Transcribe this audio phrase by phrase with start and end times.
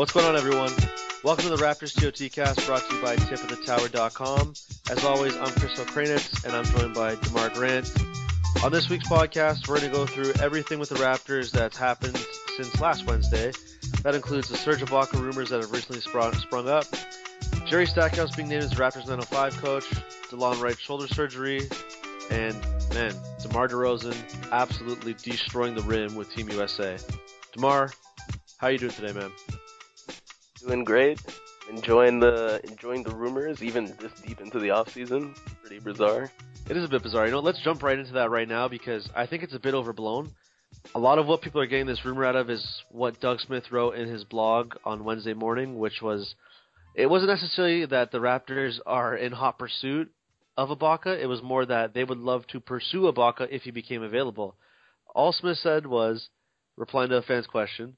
[0.00, 0.72] What's going on, everyone?
[1.22, 4.54] Welcome to the Raptors TOT cast brought to you by tipofthetower.com.
[4.90, 7.92] As always, I'm Chris Okrainetz, and I'm joined by DeMar Grant.
[8.64, 12.16] On this week's podcast, we're going to go through everything with the Raptors that's happened
[12.56, 13.52] since last Wednesday.
[14.02, 16.86] That includes the Serge Ibaka rumors that have recently sprung, sprung up,
[17.66, 19.84] Jerry Stackhouse being named as Raptors 905 coach,
[20.30, 21.68] Delon Wright shoulder surgery,
[22.30, 22.58] and
[22.94, 23.12] man,
[23.42, 24.16] DeMar DeRozan
[24.50, 26.96] absolutely destroying the rim with Team USA.
[27.52, 27.92] DeMar,
[28.56, 29.30] how you doing today, man?
[30.66, 31.20] Doing great.
[31.70, 35.34] Enjoying the enjoying the rumors even this deep into the off season.
[35.62, 36.30] Pretty bizarre.
[36.68, 37.26] It is a bit bizarre.
[37.26, 39.74] You know, let's jump right into that right now because I think it's a bit
[39.74, 40.32] overblown.
[40.94, 43.70] A lot of what people are getting this rumor out of is what Doug Smith
[43.70, 46.34] wrote in his blog on Wednesday morning, which was
[46.94, 50.12] it wasn't necessarily that the Raptors are in hot pursuit
[50.56, 51.18] of Ibaka.
[51.18, 54.56] It was more that they would love to pursue Ibaka if he became available.
[55.14, 56.28] All Smith said was,
[56.76, 57.96] replying to a fan's question,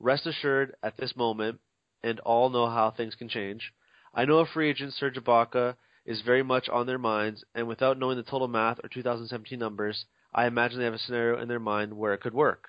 [0.00, 1.60] rest assured at this moment,
[2.02, 3.72] and all know how things can change.
[4.14, 7.98] I know a free agent, Serge Ibaka, is very much on their minds, and without
[7.98, 11.60] knowing the total math or 2017 numbers, I imagine they have a scenario in their
[11.60, 12.68] mind where it could work.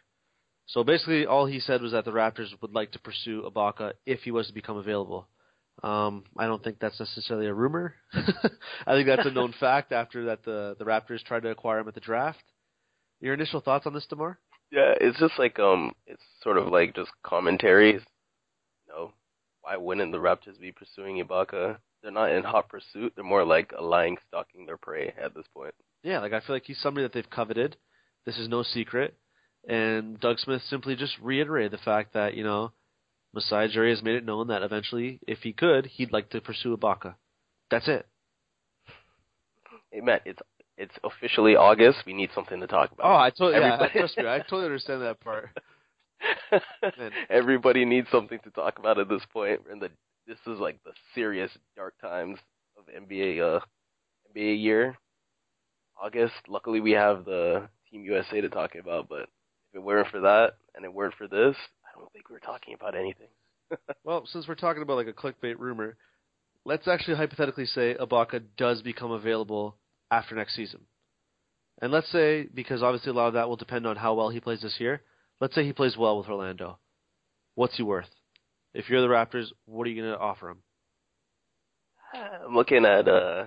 [0.66, 4.22] So basically, all he said was that the Raptors would like to pursue Ibaka if
[4.22, 5.28] he was to become available.
[5.82, 7.96] Um, I don't think that's necessarily a rumor.
[8.14, 11.88] I think that's a known fact after that the the Raptors tried to acquire him
[11.88, 12.44] at the draft.
[13.20, 14.38] Your initial thoughts on this, Demar?
[14.72, 18.02] Yeah, it's just like um, it's sort of like just know,
[19.64, 21.78] why wouldn't the Raptors be pursuing Ibaka?
[22.02, 23.14] They're not in hot pursuit.
[23.16, 25.74] They're more like a lying stalking their prey at this point.
[26.04, 27.78] Yeah, like I feel like he's somebody that they've coveted.
[28.26, 29.16] This is no secret.
[29.68, 32.74] And Doug Smith simply just reiterated the fact that, you know,
[33.34, 36.76] Masai Ujiri has made it known that eventually, if he could, he'd like to pursue
[36.76, 37.16] Ibaka.
[37.72, 38.06] That's it.
[39.92, 40.42] Hey Matt, it's
[40.78, 42.00] it's officially August.
[42.06, 43.06] We need something to talk about.
[43.06, 45.50] Oh, I totally, yeah, trust me, I totally understand that part.
[47.30, 49.62] Everybody needs something to talk about at this point.
[49.70, 49.90] And the
[50.28, 52.40] this is like the serious dark times
[52.78, 53.60] of NBA uh
[54.36, 54.98] NBA year.
[56.02, 56.34] August.
[56.48, 59.08] Luckily, we have the Team USA to talk about.
[59.10, 62.36] But if it weren't for that and it weren't for this, I don't think we
[62.36, 63.28] are talking about anything.
[64.04, 65.96] well, since we're talking about like a clickbait rumor,
[66.66, 69.78] let's actually hypothetically say Ibaka does become available
[70.12, 70.82] after next season.
[71.82, 74.40] And let's say, because obviously a lot of that will depend on how well he
[74.40, 75.02] plays this year,
[75.40, 76.80] let's say he plays well with Orlando.
[77.56, 78.10] What's he worth?
[78.74, 80.58] If you're the Raptors, what are you going to offer him?
[82.46, 83.46] I'm looking at, uh,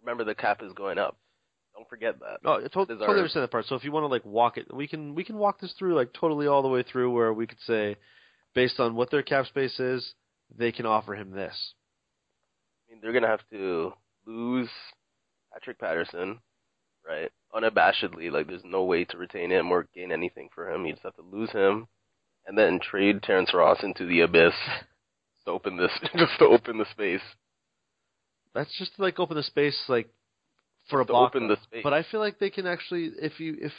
[0.00, 1.16] remember the cap is going up.
[1.74, 2.38] Don't forget that.
[2.42, 3.66] No, totally, totally understand that part.
[3.66, 5.94] So if you want to like walk it, we can we can walk this through
[5.94, 7.94] like totally all the way through where we could say,
[8.52, 10.14] based on what their cap space is,
[10.56, 11.54] they can offer him this.
[12.88, 13.92] I mean, they're gonna have to
[14.26, 14.68] lose
[15.52, 16.40] Patrick Patterson,
[17.08, 17.30] right?
[17.54, 20.84] Unabashedly, like there's no way to retain him or gain anything for him.
[20.84, 21.88] You just have to lose him,
[22.46, 24.54] and then trade Terrence Ross into the abyss
[25.44, 27.22] to open this, just to open the space.
[28.54, 30.08] That's just to, like open the space, like
[30.90, 31.26] for to Ibaka.
[31.26, 31.82] open the space.
[31.82, 33.72] But I feel like they can actually, if you, if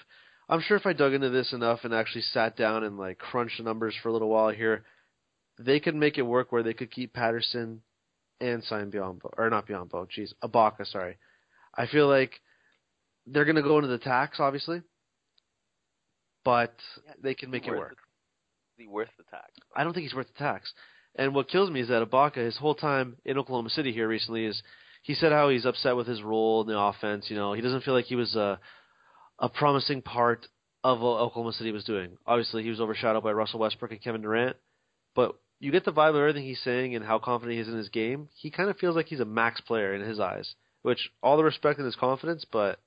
[0.47, 3.57] I'm sure if I dug into this enough and actually sat down and like crunched
[3.57, 4.83] the numbers for a little while here,
[5.59, 7.81] they could make it work where they could keep Patterson
[8.41, 11.17] and sign Biyombo or not Biyombo, jeez, Ibaka, sorry.
[11.75, 12.39] I feel like
[13.31, 14.81] they're going to go into the tax, obviously,
[16.43, 16.73] but
[17.05, 17.97] Yeah, they can make it work.
[18.77, 19.51] Is he worth the tax?
[19.75, 20.71] I don't think he's worth the tax.
[21.15, 24.45] And what kills me is that Ibaka, his whole time in Oklahoma City here recently,
[24.45, 24.61] is
[25.03, 27.25] he said how he's upset with his role in the offense.
[27.29, 28.59] You know, he doesn't feel like he was a
[29.39, 30.47] a promising part
[30.83, 32.17] of what Oklahoma City was doing.
[32.25, 34.57] Obviously, he was overshadowed by Russell Westbrook and Kevin Durant,
[35.15, 37.77] but you get the vibe of everything he's saying and how confident he is in
[37.77, 38.29] his game.
[38.35, 41.43] He kind of feels like he's a max player in his eyes, which all the
[41.43, 42.79] respect in his confidence, but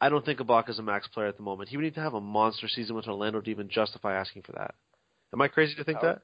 [0.00, 1.68] I don't think Ibaka's a max player at the moment.
[1.70, 4.52] He would need to have a monster season with Orlando to even justify asking for
[4.52, 4.74] that.
[5.32, 6.22] Am I crazy to think Power- that?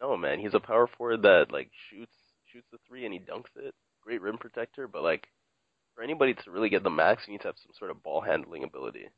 [0.00, 0.40] No, man.
[0.40, 2.12] He's a power forward that like shoots
[2.52, 3.74] shoots the three and he dunks it.
[4.02, 5.26] Great rim protector, but like
[5.94, 8.20] for anybody to really get the max, you need to have some sort of ball
[8.20, 9.08] handling ability.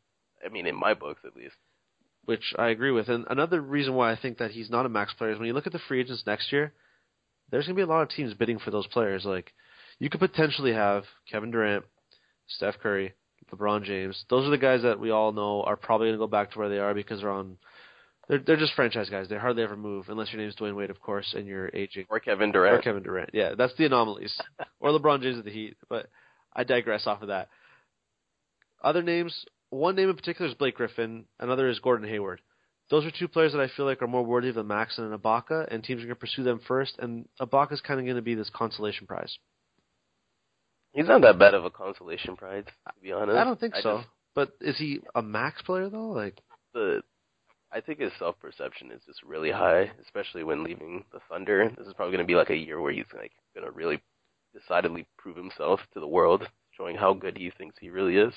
[0.44, 1.56] I mean, in my books at least.
[2.26, 3.08] which I agree with.
[3.08, 5.54] And another reason why I think that he's not a max player is when you
[5.54, 6.72] look at the free agents next year,
[7.50, 9.24] there's going to be a lot of teams bidding for those players.
[9.24, 9.52] Like,
[9.98, 11.84] you could potentially have Kevin Durant,
[12.46, 13.14] Steph Curry,
[13.50, 14.24] LeBron James.
[14.30, 16.58] Those are the guys that we all know are probably going to go back to
[16.58, 17.56] where they are because they're on.
[18.28, 19.28] They're they're just franchise guys.
[19.28, 22.06] They hardly ever move unless your name's Dwyane Wade, of course, and you're aging.
[22.10, 22.78] Or Kevin Durant.
[22.78, 23.30] Or Kevin Durant.
[23.32, 24.38] Yeah, that's the anomalies.
[24.80, 25.76] or LeBron James of the Heat.
[25.88, 26.08] But
[26.54, 27.48] I digress off of that.
[28.82, 32.40] Other names, one name in particular is Blake Griffin, another is Gordon Hayward.
[32.90, 35.12] Those are two players that I feel like are more worthy of the max than
[35.12, 38.16] an Ibaka, and teams are going to pursue them first, and Ibaka's kind of going
[38.16, 39.36] to be this consolation prize.
[40.92, 43.38] He's not that bad of a consolation prize, to be honest.
[43.38, 43.98] I don't think so.
[43.98, 46.08] Just, But is he a max player though?
[46.08, 46.38] Like,
[46.74, 47.02] the
[47.70, 51.70] I think his self perception is just really high, especially when leaving the Thunder.
[51.76, 54.00] This is probably going to be like a year where he's like going to really
[54.54, 58.32] decidedly prove himself to the world, showing how good he thinks he really is.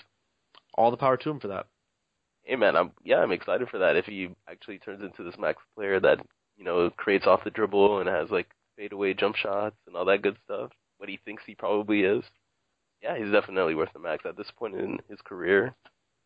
[0.73, 1.67] All the power to him for that.
[2.43, 3.95] Hey man, I'm yeah, I'm excited for that.
[3.95, 6.19] If he actually turns into this max player that
[6.57, 10.23] you know creates off the dribble and has like fadeaway jump shots and all that
[10.23, 12.23] good stuff, what he thinks he probably is,
[13.01, 15.73] yeah, he's definitely worth the max at this point in his career,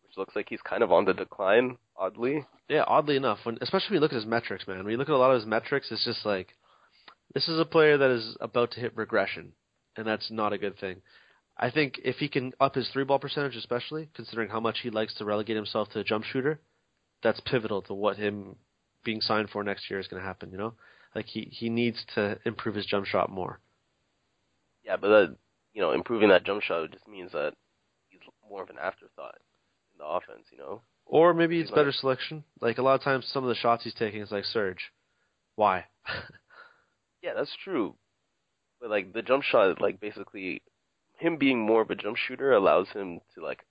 [0.03, 1.77] which looks like he's kind of on the decline.
[1.97, 4.83] Oddly, Yeah, oddly enough, when especially when you look at his metrics, man.
[4.83, 6.49] When you look at a lot of his metrics, it's just like
[7.33, 9.53] this is a player that is about to hit regression,
[9.95, 11.01] and that's not a good thing.
[11.57, 14.89] I think if he can up his three ball percentage, especially considering how much he
[14.89, 16.59] likes to relegate himself to a jump shooter,
[17.23, 18.57] that's pivotal to what him
[19.05, 20.51] being signed for next year is going to happen.
[20.51, 20.73] You know,
[21.15, 23.59] like he he needs to improve his jump shot more.
[24.83, 25.37] yeah, but that
[25.75, 27.53] you know improving that jump shot just means that
[28.09, 29.35] he's more of an afterthought
[29.93, 30.47] in the offense.
[30.51, 32.43] You know, Or maybe it's Like- better selection.
[32.61, 34.91] Like a lot of times, some of the shots he's taking is like Serge.
[35.55, 35.85] Why?
[37.21, 37.95] Yeah, that's true.
[38.79, 40.61] But like the jump shot, like basically,
[41.17, 43.63] him being more of a jump shooter allows him to like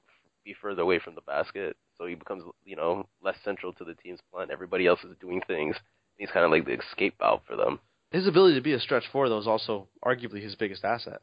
[0.45, 3.95] be further away from the basket, so he becomes you know less central to the
[3.95, 4.51] team's plan.
[4.51, 5.77] Everybody else is doing things.
[6.17, 7.79] He's kind of like the escape valve for them.
[8.11, 11.21] His ability to be a stretch four, though, is also arguably his biggest asset.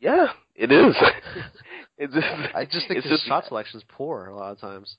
[0.00, 0.94] Yeah, it is.
[1.98, 4.96] it's just, I just think his just shot selection is poor a lot of times.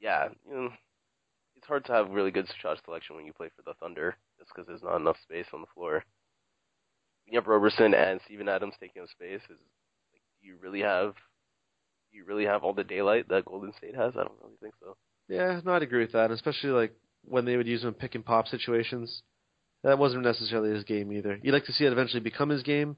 [0.00, 0.68] yeah, you know,
[1.56, 4.50] it's hard to have really good shot selection when you play for the Thunder, just
[4.54, 6.04] because there's not enough space on the floor.
[7.26, 9.58] You have Roberson and Steven Adams taking up space, is
[10.12, 11.14] like, do you really have,
[12.10, 14.14] do you really have all the daylight that Golden State has?
[14.16, 14.96] I don't really think so.
[15.28, 16.94] Yeah, no, I'd agree with that, especially like
[17.24, 19.22] when they would use him in pick and pop situations.
[19.84, 21.38] That wasn't necessarily his game either.
[21.42, 22.96] You'd like to see it eventually become his game,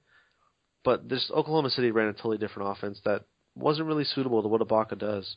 [0.84, 3.22] but this Oklahoma City ran a totally different offense that
[3.56, 5.36] wasn't really suitable to what Ibaka does.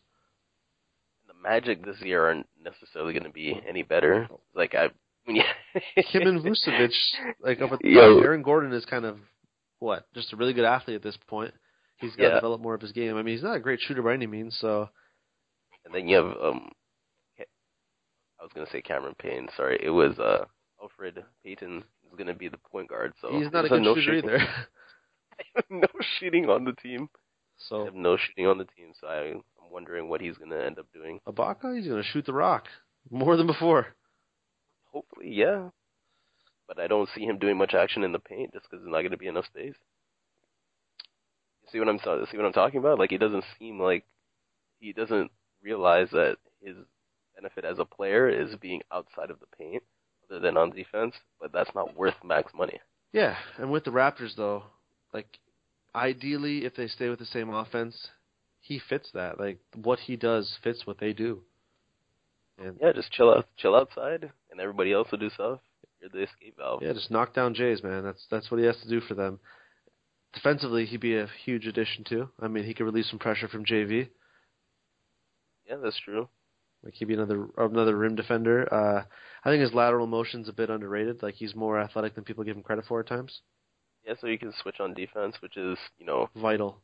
[1.27, 4.27] The Magic this year aren't necessarily going to be any better.
[4.55, 4.89] Like I,
[5.25, 5.44] when you,
[5.95, 6.94] Him and Vucevic,
[7.41, 8.19] like up at the Yo.
[8.19, 9.17] Aaron Gordon is kind of
[9.79, 11.53] what, just a really good athlete at this point.
[11.97, 12.35] He's got to Yeah.
[12.35, 13.15] develop more of his game.
[13.17, 14.89] I mean, he's not a great shooter by any means, so
[15.85, 16.69] And then you have um
[18.39, 19.79] I was gonna say Cameron Payne, sorry.
[19.81, 20.45] It was uh
[20.81, 24.13] Elfrid Payton is gonna be the point guard, so he's not a good no shooter
[24.21, 24.39] shooting, either.
[25.69, 25.88] no
[26.19, 27.10] shooting on the team.
[27.57, 29.31] So have no shooting on the team, so I
[29.68, 31.19] I'm wondering what he's gonna end up doing.
[31.28, 32.66] Ibaka, he's going to shoot the rock
[33.10, 33.88] more than before.
[34.92, 35.69] Hopefully, yeah.
[36.68, 39.01] But I don't see him doing much action in the paint just because there's not
[39.01, 39.75] gonna be enough space.
[41.63, 43.00] You see what I'm see what I'm talking about?
[43.00, 44.06] Like he doesn't seem like
[44.80, 45.31] he doesn't
[45.63, 46.75] realize that his
[47.36, 49.83] benefit as a player is being outside of the paint
[50.30, 52.80] other than on defense, but that's not worth max money.
[53.13, 54.63] Yeah, and with the Raptors though,
[55.13, 55.39] like
[55.95, 58.07] ideally if they stay with the same offense,
[58.59, 59.39] he fits that.
[59.39, 61.42] Like what he does fits what they do.
[62.57, 65.59] And Yeah, just chill out, chill outside, and everybody else will do stuff.
[66.01, 66.81] You're the escape valve.
[66.83, 68.04] yeah, just knock down Jays, man.
[68.04, 69.39] That's that's what he has to do for them.
[70.33, 72.30] Defensively, he'd be a huge addition too.
[72.39, 74.09] I mean, he could relieve some pressure from JV.
[75.68, 76.27] Yeah, that's true.
[76.83, 78.71] Like he'd be another another rim defender.
[78.71, 79.04] Uh,
[79.44, 81.24] I think his lateral motion's a bit underrated.
[81.24, 83.42] Like he's more athletic than people give him credit for at times.
[84.07, 86.77] Yeah, so you can switch on defense, which is, you know, Vital.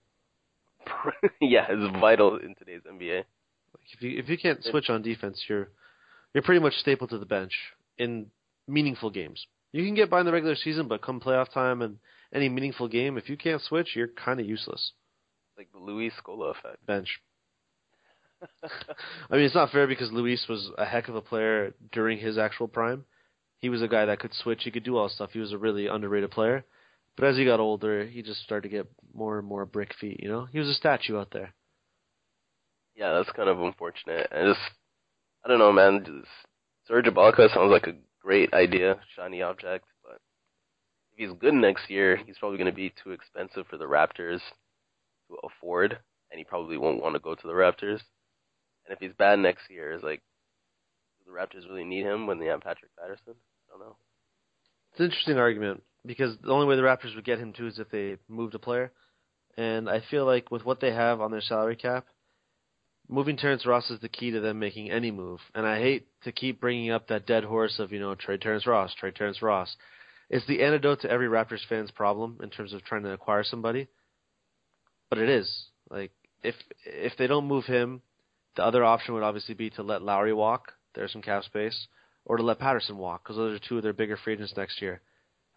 [1.41, 3.17] yeah, is vital in today's NBA.
[3.17, 5.69] Like if you if you can't switch on defense, you're
[6.33, 7.53] you're pretty much stapled to the bench
[7.97, 8.27] in
[8.67, 9.45] meaningful games.
[9.71, 11.97] You can get by in the regular season, but come playoff time and
[12.33, 14.91] any meaningful game, if you can't switch, you're kind of useless.
[15.57, 16.85] Like the Luis Scola effect.
[16.85, 17.19] Bench.
[18.63, 22.37] I mean, it's not fair because Luis was a heck of a player during his
[22.37, 23.05] actual prime.
[23.59, 24.63] He was a guy that could switch.
[24.63, 25.29] He could do all stuff.
[25.31, 26.65] He was a really underrated player.
[27.15, 30.19] But as he got older, he just started to get more and more brick feet.
[30.21, 31.53] You know, he was a statue out there.
[32.95, 34.27] Yeah, that's kind of unfortunate.
[34.31, 34.59] I just,
[35.45, 36.03] I don't know, man.
[36.05, 36.27] Just,
[36.87, 40.19] Serge Ibaka sounds like a great idea, shiny object, but
[41.11, 44.39] if he's good next year, he's probably going to be too expensive for the Raptors
[45.27, 45.97] to afford,
[46.31, 48.01] and he probably won't want to go to the Raptors.
[48.85, 50.21] And if he's bad next year, is like,
[51.19, 53.33] do the Raptors really need him when they have Patrick Patterson?
[53.67, 53.95] I don't know.
[54.91, 57.79] It's an interesting argument because the only way the Raptors would get him too is
[57.79, 58.91] if they moved a player,
[59.57, 62.05] and I feel like with what they have on their salary cap,
[63.07, 65.39] moving Terrence Ross is the key to them making any move.
[65.53, 68.67] And I hate to keep bringing up that dead horse of you know trade Terrence
[68.67, 69.75] Ross, trade Terrence Ross.
[70.29, 73.87] It's the antidote to every Raptors fan's problem in terms of trying to acquire somebody.
[75.09, 76.55] But it is like if
[76.85, 78.01] if they don't move him,
[78.55, 80.73] the other option would obviously be to let Lowry walk.
[80.95, 81.87] There's some cap space,
[82.25, 84.81] or to let Patterson walk because those are two of their bigger free agents next
[84.81, 85.01] year.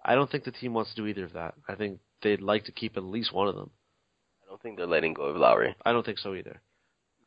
[0.06, 1.54] I don't think the team wants to do either of that.
[1.68, 3.70] I think they'd like to keep at least one of them.
[4.44, 5.74] I don't think they're letting go of Lowry.
[5.84, 6.60] I don't think so either.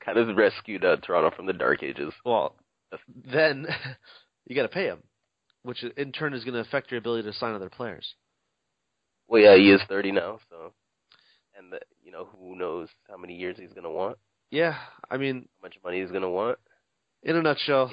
[0.03, 2.13] kind of rescued uh, Toronto from the dark ages.
[2.25, 2.55] Well,
[3.31, 3.67] then
[4.47, 5.03] you got to pay him,
[5.63, 8.15] which in turn is going to affect your ability to sign other players.
[9.27, 10.73] Well, yeah, he is 30 now, so
[11.57, 14.17] and the, you know who knows how many years he's going to want,
[14.49, 14.75] Yeah,
[15.11, 16.57] I mean, how much money he's going to want.
[17.21, 17.91] in a nutshell.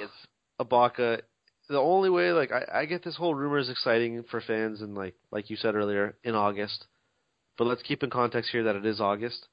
[0.59, 1.21] Ibaka.
[1.69, 4.95] The only way, like, I, I get this whole rumor is exciting for fans, and
[4.95, 6.85] like, like you said earlier, in August.
[7.57, 9.47] But let's keep in context here that it is August,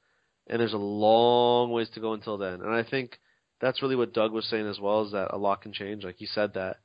[0.46, 2.60] and there's a long ways to go until then.
[2.60, 3.18] And I think
[3.60, 6.04] that's really what Doug was saying as well, is that a lot can change.
[6.04, 6.76] Like he said that.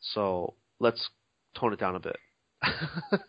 [0.00, 1.08] So let's
[1.58, 2.16] tone it down a bit.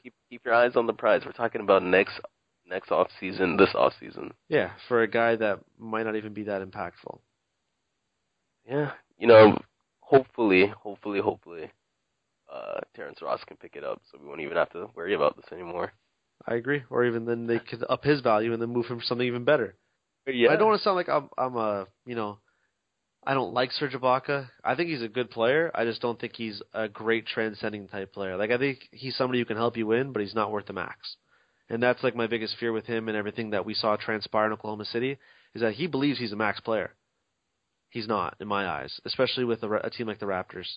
[0.03, 1.21] Keep keep your eyes on the prize.
[1.25, 2.19] We're talking about next
[2.67, 4.31] next off season, this off season.
[4.47, 7.19] yeah, for a guy that might not even be that impactful.
[8.67, 9.59] Yeah, you know,
[10.09, 11.71] hopefully, hopefully, hopefully,
[12.51, 15.35] uh, Terrence Ross can pick it up, so we won't even have to worry about
[15.35, 15.93] this anymore.
[16.47, 16.83] I agree.
[16.89, 19.43] Or even then they could up his value and then move him for something even
[19.43, 19.75] better.
[20.25, 22.39] Yeah, I don't want to sound like I'm I'm a you know
[23.25, 24.49] I don't like Serge Ibaka.
[24.63, 25.71] I think he's a good player.
[25.75, 28.37] I just don't think he's a great transcending type player.
[28.37, 30.73] Like I think he's somebody who can help you win, but he's not worth the
[30.73, 31.17] max.
[31.69, 34.53] And that's like my biggest fear with him and everything that we saw transpire in
[34.53, 35.17] Oklahoma City
[35.53, 36.95] is that he believes he's a max player.
[37.89, 40.67] He's not, in my eyes, especially with a, a team like the Raptors.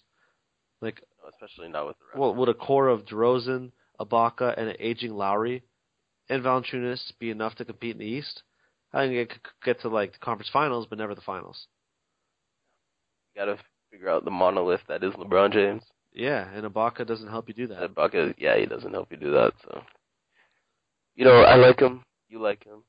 [0.81, 2.21] Like, especially not with the Raptors.
[2.21, 5.63] well, would a core of DeRozan, Ibaka, and an aging Lowry
[6.29, 8.43] and Valanciunas be enough to compete in the East?
[8.93, 11.67] I think it could get to like the conference finals, but never the finals.
[13.35, 13.59] you gotta
[13.91, 15.83] figure out the monolith that is LeBron James.
[16.13, 17.95] Yeah, and Ibaka doesn't help you do that.
[17.95, 19.53] Ibaka, yeah, he doesn't help you do that.
[19.63, 19.83] So,
[21.15, 22.03] you know, I like him.
[22.29, 22.83] You like him.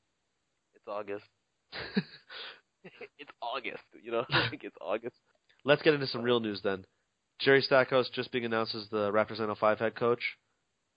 [0.74, 1.24] It's August.
[3.18, 3.84] it's August.
[4.02, 5.16] You know, like it's August.
[5.64, 6.84] Let's get into some real news then.
[7.40, 10.22] Jerry Stackhouse just being announced as the Raptors 905 head coach.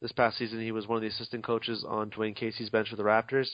[0.01, 2.96] This past season, he was one of the assistant coaches on Dwane Casey's bench for
[2.96, 3.50] the Raptors.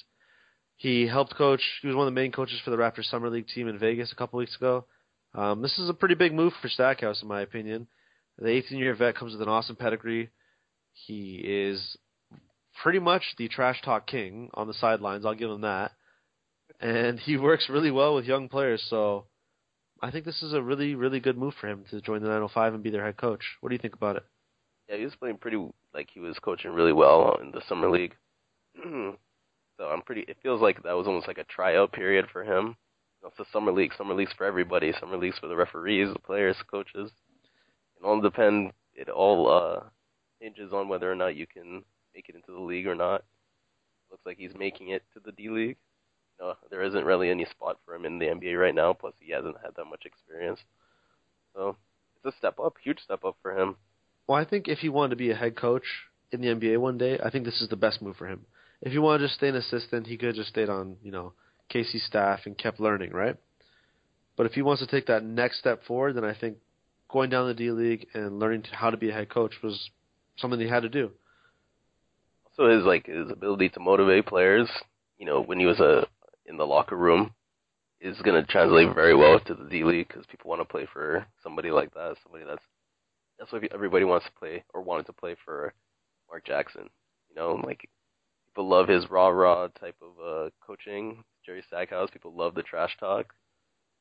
[0.76, 1.62] He helped coach.
[1.82, 4.12] He was one of the main coaches for the Raptors summer league team in Vegas
[4.12, 4.86] a couple weeks ago.
[5.34, 7.88] Um, this is a pretty big move for Stackhouse, in my opinion.
[8.38, 10.30] The 18-year vet comes with an awesome pedigree.
[10.92, 11.98] He is
[12.82, 15.26] pretty much the trash talk king on the sidelines.
[15.26, 15.92] I'll give him that.
[16.80, 19.26] And he works really well with young players, so
[20.02, 22.74] I think this is a really, really good move for him to join the 905
[22.74, 23.44] and be their head coach.
[23.62, 24.24] What do you think about it?
[24.90, 25.58] Yeah, he was playing pretty
[25.94, 28.16] like he was coaching really well in the summer league.
[28.84, 29.16] so
[29.80, 30.26] I'm pretty.
[30.28, 32.76] It feels like that was almost like a tryout period for him.
[33.26, 33.94] It's the summer league.
[33.98, 34.92] Summer leagues for everybody.
[35.00, 37.10] Summer leagues for the referees, the players, coaches.
[37.98, 38.72] It all depend.
[38.94, 39.84] It all uh
[40.42, 43.24] hinges on whether or not you can make it into the league or not.
[44.12, 45.78] Looks like he's making it to the D League.
[46.40, 48.94] You know, there isn't really any spot for him in the NBA right now.
[48.94, 50.60] Plus, he hasn't had that much experience.
[51.56, 51.78] So
[52.18, 53.76] it's a step up, huge step up for him.
[54.28, 55.84] Well, I think if he wanted to be a head coach
[56.32, 58.46] in the NBA one day, I think this is the best move for him.
[58.82, 61.12] If he wanted to just stay an assistant, he could have just stayed on, you
[61.12, 61.34] know,
[61.70, 63.36] Casey's staff and kept learning, right?
[64.36, 66.58] But if he wants to take that next step forward, then I think
[67.10, 69.90] going down the D League and learning how to be a head coach was
[70.38, 71.12] something he had to do.
[72.46, 74.68] Also, his like his ability to motivate players,
[75.18, 76.06] you know, when he was uh,
[76.46, 77.34] in the locker room,
[78.02, 80.88] is going to translate very well to the D League because people want to play
[80.92, 82.16] for somebody like that.
[82.24, 82.64] Somebody that's
[83.40, 85.74] that's what everybody wants to play or wanted to play for
[86.30, 86.90] Mark Jackson.
[87.30, 87.90] You know, like
[88.48, 91.24] people love his rah rah type of uh, coaching.
[91.46, 93.34] Jerry Stackhouse, people love the trash talk.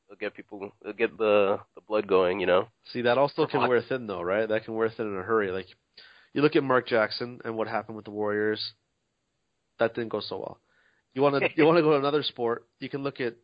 [0.07, 2.39] It'll get people, it'll get the the blood going.
[2.39, 2.67] You know.
[2.91, 3.69] See, that also can Hot.
[3.69, 4.47] wear thin, though, right?
[4.47, 5.51] That can wear thin in a hurry.
[5.51, 5.67] Like,
[6.33, 8.73] you look at Mark Jackson and what happened with the Warriors.
[9.79, 10.59] That didn't go so well.
[11.13, 12.65] You want to you want to go to another sport?
[12.79, 13.35] You can look at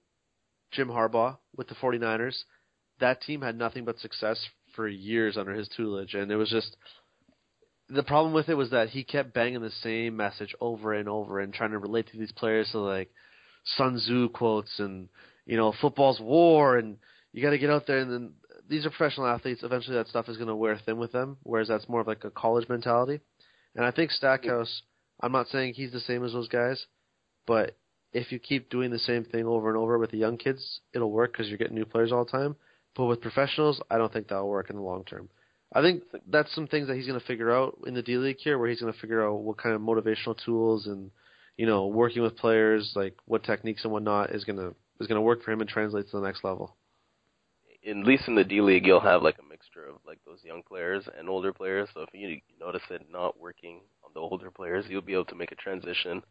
[0.71, 2.37] Jim Harbaugh with the 49ers.
[2.99, 4.43] That team had nothing but success
[4.75, 6.75] for years under his tutelage, and it was just
[7.89, 11.39] the problem with it was that he kept banging the same message over and over
[11.39, 13.09] and trying to relate to these players to like
[13.77, 15.09] Sun Tzu quotes and
[15.45, 16.97] you know football's war and
[17.33, 18.33] you got to get out there and then
[18.69, 19.63] these are professional athletes.
[19.63, 22.23] Eventually, that stuff is going to wear thin with them, whereas that's more of like
[22.23, 23.19] a college mentality.
[23.75, 24.83] And I think Stackhouse.
[25.21, 26.85] I'm not saying he's the same as those guys,
[27.49, 27.75] but
[28.13, 31.09] if you keep doing the same thing over and over with the young kids, it'll
[31.09, 32.55] work because you're getting new players all the time.
[32.95, 35.29] But with professionals, I don't think that'll work in the long term.
[35.73, 38.37] I think that's some things that he's going to figure out in the D League
[38.37, 41.09] here, where he's going to figure out what kind of motivational tools and
[41.57, 45.17] you know working with players, like what techniques and whatnot is going to is going
[45.17, 46.75] to work for him and translate to the next level.
[47.87, 50.61] at least in the D League, you'll have like a mixture of like those young
[50.61, 51.89] players and older players.
[51.95, 55.35] So if you notice it not working on the older players, you'll be able to
[55.35, 56.21] make a transition,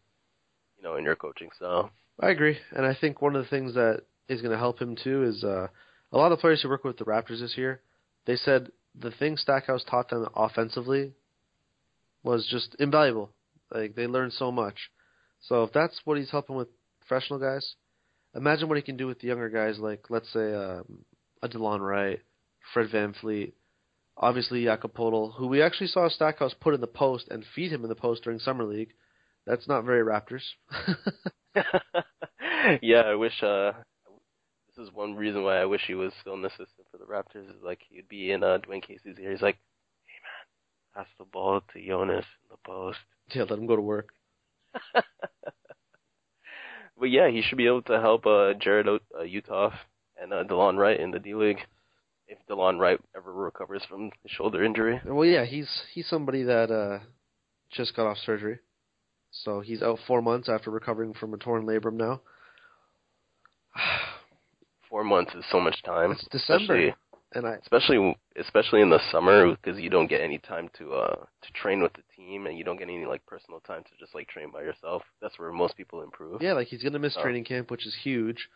[0.79, 1.91] you know, in your coaching style.
[2.21, 4.97] I agree, and I think one of the things that is going to help him
[5.03, 5.69] too is uh,
[6.13, 7.81] a lot of players who work with the Raptors this year.
[8.27, 11.13] They said the thing Stackhouse taught them offensively
[12.23, 13.31] was just invaluable.
[13.73, 14.91] Like they learned so much.
[15.41, 16.69] So if that's what he's helping with
[17.07, 17.75] professional guys,
[18.35, 21.05] imagine what he can do with the younger guys like let's say um,
[21.43, 22.21] a Delon Wright,
[22.73, 23.53] Fred VanVleet,
[24.17, 27.83] obviously Jakob Poeltl, who we actually saw Stackhouse put in the post and feed him
[27.83, 28.93] in the post during summer league.
[29.49, 30.43] That's not very Raptors.
[32.83, 33.43] yeah, I wish.
[33.43, 33.73] uh
[34.69, 37.49] This is one reason why I wish he was still an assistant for the Raptors.
[37.49, 39.31] Is like he'd be in uh, Dwane Casey's ear.
[39.31, 39.57] He's like,
[40.05, 42.99] "Hey man, pass the ball to Jonas in the post."
[43.35, 44.11] yeah, let him go to work.
[44.95, 45.05] but
[47.07, 49.73] yeah, he should be able to help uh, Jarrod uh, Uthoff
[50.21, 51.61] and uh, Delon Wright in the D League
[52.27, 55.01] if Delon Wright ever recovers from his shoulder injury.
[55.05, 56.99] Well, yeah, he's he's somebody that uh
[57.71, 58.59] just got off surgery,
[59.45, 62.21] so he's out four months after recovering from a torn labrum now.
[64.89, 66.13] Four months is so much time.
[66.13, 66.95] It's December, especially
[67.35, 71.15] and I especially especially in the summer because you don't get any time to uh
[71.43, 74.15] to train with the team and you don't get any like personal time to just
[74.15, 75.03] like train by yourself.
[75.21, 76.41] That's where most people improve.
[76.41, 77.23] yeah, like he's gonna miss Oh.
[77.23, 78.49] training camp, which is huge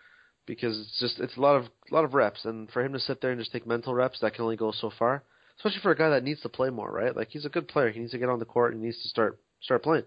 [0.46, 2.98] because it's just it's a lot of a lot of reps, and for him to
[2.98, 5.22] sit there and just take mental reps, that can only go so far.
[5.58, 7.14] Especially for a guy that needs to play more, right?
[7.14, 9.02] Like he's a good player, he needs to get on the court and he needs
[9.02, 10.04] to start start playing.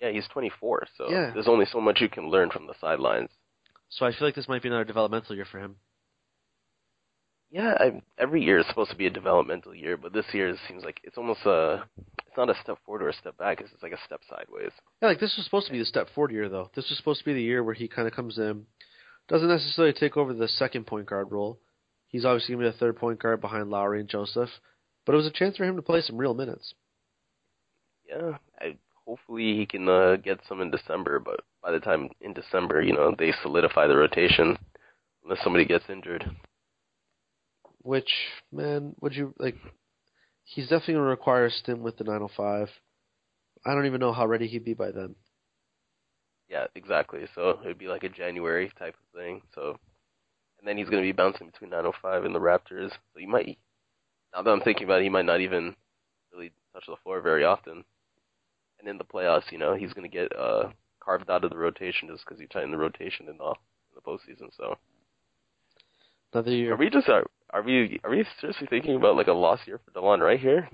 [0.00, 1.30] Yeah, he's 24, so Yeah.
[1.32, 3.30] there's only so much you can learn from the sidelines.
[3.90, 5.76] So I feel like this might be another developmental year for him.
[7.50, 10.58] Yeah, I, every year is supposed to be a developmental year, but this year it
[10.66, 11.84] seems like it's almost a
[12.26, 13.60] it's not a step forward or a step back.
[13.60, 14.72] It's just like a step sideways.
[15.00, 16.68] Yeah, like this was supposed to be the step forward year though.
[16.74, 18.66] This was supposed to be the year where he kind of comes in,
[19.28, 21.60] doesn't necessarily take over the second point guard role.
[22.08, 24.50] He's obviously gonna be the third point guard behind Lowry and Joseph,
[25.06, 26.74] but it was a chance for him to play some real minutes.
[28.08, 28.38] Yeah, I,
[29.06, 32.92] hopefully he can uh, get some in December, but by the time in December, you
[32.92, 34.58] know, they solidify the rotation
[35.22, 36.24] unless somebody gets injured.
[37.82, 38.10] Which
[38.52, 39.56] man, would you like?
[40.44, 42.68] He's definitely gonna require a stint with the 905.
[43.66, 45.14] I don't even know how ready he'd be by then.
[46.48, 47.20] Yeah, exactly.
[47.34, 49.40] So it would be like a January type of thing.
[49.54, 49.78] So,
[50.58, 52.90] and then he's going to be bouncing between 905 and the Raptors.
[52.90, 53.58] So he might,
[54.34, 55.74] now that I'm thinking about it, he might not even
[56.32, 57.84] really touch the floor very often.
[58.84, 60.64] And in the playoffs, you know, he's going to get uh,
[61.00, 64.02] carved out of the rotation just because he tightened the rotation in the in the
[64.02, 64.50] postseason.
[64.54, 64.76] So,
[66.34, 66.74] Another year.
[66.74, 69.80] are we just are, are we are we seriously thinking about like a lost year
[69.82, 70.68] for Delon right here?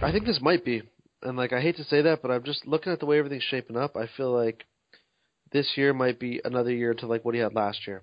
[0.00, 0.82] I think this might be,
[1.24, 3.42] and like I hate to say that, but I'm just looking at the way everything's
[3.42, 3.96] shaping up.
[3.96, 4.64] I feel like
[5.50, 8.02] this year might be another year to like what he had last year.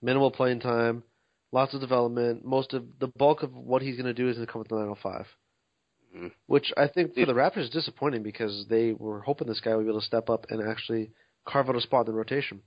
[0.00, 1.02] Minimal playing time,
[1.50, 2.44] lots of development.
[2.44, 4.68] Most of the bulk of what he's going to do is going to come with
[4.68, 5.26] the 905,
[6.46, 9.84] Which I think for the Raptors is disappointing because they were hoping this guy would
[9.84, 11.10] be able to step up and actually
[11.46, 12.62] carve out a spot in the rotation.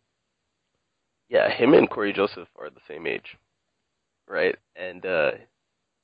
[1.30, 3.38] Yeah, him and Cory Joseph are the same age,
[4.28, 4.56] right?
[4.76, 5.32] And uh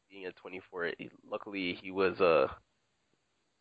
[0.10, 2.47] being at 24, he, luckily he was uh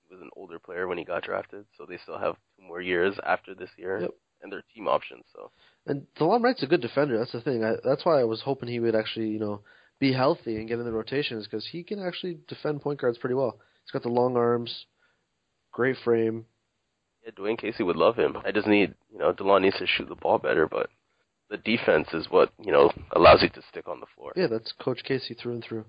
[0.09, 2.81] he was an older player when he got drafted, so they still have two more
[2.81, 4.11] years after this year, Yep.
[4.43, 5.25] and they're team options.
[5.35, 5.51] So
[5.87, 7.19] And Delon Wright's a good defender.
[7.19, 7.65] That's the thing.
[7.65, 9.63] I, that's why I was hoping he would actually, you know,
[10.01, 13.35] be healthy and get in the rotations because he can actually defend point guards pretty
[13.35, 13.59] well.
[13.85, 14.87] He's got the long arms,
[15.73, 16.47] great frame.
[17.25, 18.37] yeah, Dwane Casey would love him.
[18.45, 20.91] I just need you know Delon needs to shoot the ball better, but
[21.51, 24.33] the defense is what you know allows you to stick on the floor.
[24.37, 25.85] Yeah, that's Coach Casey through and through.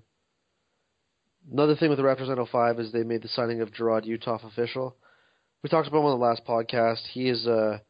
[1.50, 4.96] Another thing with the Raptors 905 is they made the signing of Jarrod Uthoff official.
[5.62, 7.06] We talked about him on the last podcast.
[7.12, 7.80] He is a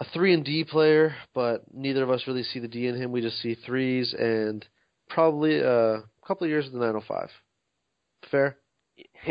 [0.00, 3.10] a three and D player, but neither of us really see the D in him.
[3.12, 4.64] We just see threes and
[5.08, 7.30] probably a couple of years of the 905.
[8.30, 8.56] Fair.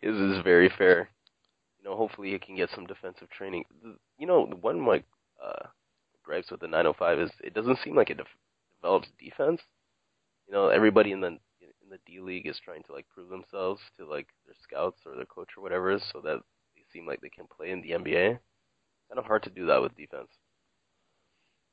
[0.00, 1.10] His is very fair.
[1.78, 3.64] You know, hopefully he can get some defensive training.
[4.18, 5.02] You know, one of my
[5.42, 5.66] uh,
[6.24, 8.26] gripes with the 905 is it doesn't seem like it def-
[8.80, 9.60] develops defense.
[10.46, 13.80] You know, everybody in the in the D League is trying to like prove themselves
[13.98, 16.40] to like their scouts or their coach or whatever, so that
[16.74, 18.38] they seem like they can play in the NBA.
[19.08, 20.28] Kind of hard to do that with defense.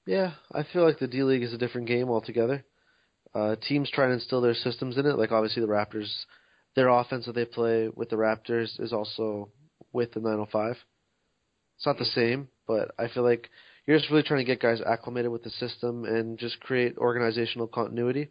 [0.05, 2.65] Yeah, I feel like the D League is a different game altogether.
[3.35, 5.17] Uh, teams try to instill their systems in it.
[5.17, 6.09] Like obviously the Raptors,
[6.75, 9.49] their offense that they play with the Raptors is also
[9.91, 10.77] with the 905.
[11.75, 13.49] It's not the same, but I feel like
[13.85, 17.67] you're just really trying to get guys acclimated with the system and just create organizational
[17.67, 18.29] continuity.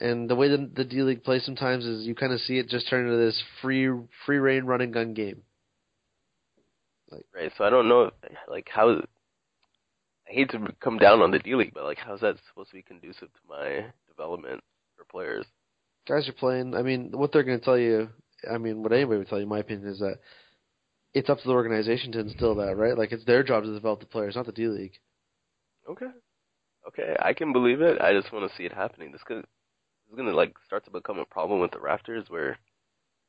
[0.00, 2.68] And the way that the D League plays sometimes is you kind of see it
[2.68, 3.88] just turn into this free
[4.26, 5.42] free reign run and gun game.
[7.10, 7.52] Like, Right.
[7.56, 8.10] So I don't know,
[8.48, 9.02] like how.
[10.32, 12.76] I hate to come down on the D League, but like, how's that supposed to
[12.76, 14.62] be conducive to my development
[14.96, 15.44] for players?
[16.08, 16.74] guys are playing.
[16.74, 18.08] I mean, what they're going to tell you.
[18.50, 20.16] I mean, what anybody would tell you, my opinion, is that
[21.14, 22.96] it's up to the organization to instill that, right?
[22.96, 24.94] Like it's their job to develop the players, not the D League.
[25.88, 26.06] Okay.
[26.88, 28.00] Okay, I can believe it.
[28.00, 29.12] I just want to see it happening.
[29.12, 32.58] This this is gonna like start to become a problem with the Raptors, where,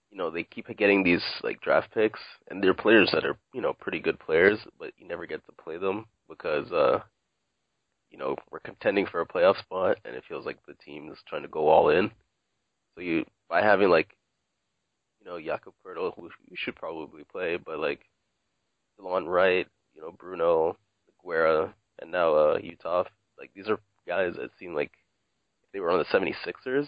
[0.10, 3.62] you know, they keep getting these like draft picks, and they're players that are you
[3.62, 7.00] know pretty good players, but you never get to play them because uh,
[8.12, 11.18] you know we're contending for a playoff spot, and it feels like the team is
[11.28, 12.12] trying to go all in.
[12.96, 14.16] So you by having like
[15.20, 18.02] you know Jakob Poeltl, who you should probably play, but like
[19.00, 20.78] Delon Wright, you know Bruno,
[21.26, 23.06] Guerra, and now uh, Uthoff,
[23.40, 24.92] like these are guys that seem like
[25.64, 26.88] if they were on the 76ers,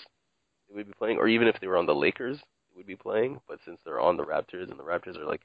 [0.68, 2.96] they would be playing, or even if they were on the Lakers, they would be
[2.96, 3.40] playing.
[3.48, 5.42] But since they're on the Raptors, and the Raptors are like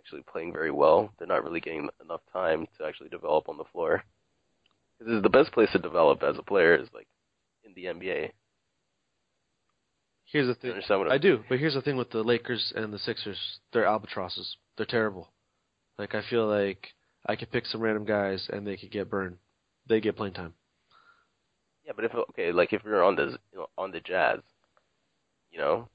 [0.00, 3.64] actually playing very well, they're not really getting enough time to actually develop on the
[3.72, 4.02] floor.
[4.98, 7.06] This is the best place to develop as a player is like
[7.64, 8.30] in the NBA.
[10.24, 10.72] Here's the thing.
[10.88, 13.38] I I'm do, but here's the thing with the Lakers and the Sixers.
[13.72, 14.56] They're albatrosses.
[14.76, 15.28] They're terrible.
[15.98, 16.88] Like I feel like
[17.26, 19.36] I could pick some random guys and they could get burned.
[19.88, 20.54] They get playing time.
[21.84, 24.40] Yeah, but if okay, like if you're on the you know, on the Jazz,
[25.50, 25.88] you know,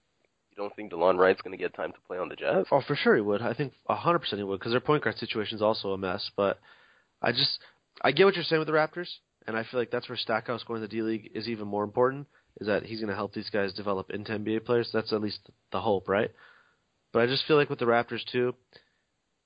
[0.55, 2.65] you don't think Delon Wright's going to get time to play on the Jazz?
[2.71, 3.41] Oh, for sure he would.
[3.41, 5.97] I think a hundred percent he would because their point guard situation is also a
[5.97, 6.29] mess.
[6.37, 6.59] But
[7.21, 7.59] I just
[8.01, 9.09] I get what you're saying with the Raptors,
[9.47, 11.83] and I feel like that's where Stackhouse going to the D League is even more
[11.83, 12.27] important.
[12.61, 14.89] Is that he's going to help these guys develop into NBA players?
[14.93, 15.39] That's at least
[15.73, 16.31] the hope, right?
[17.11, 18.55] But I just feel like with the Raptors too,